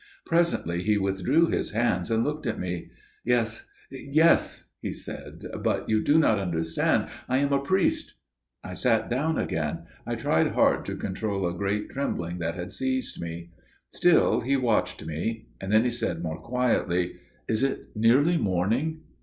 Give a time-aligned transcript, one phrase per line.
[0.25, 2.89] Presently he withdrew his hands and looked at me.
[3.23, 7.07] "Yes, yes," he said; "but you do not understand.
[7.29, 8.15] I am a priest."
[8.63, 9.85] I sat down again.
[10.07, 13.51] I tried hard to control a great trembling that had seized me.
[13.91, 15.49] Still he watched me.
[15.61, 19.01] Then he said more quietly: "Is it nearly morning?"